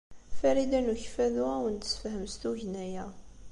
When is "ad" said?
1.47-1.55